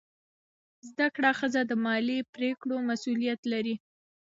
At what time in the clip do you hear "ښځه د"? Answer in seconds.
1.39-1.71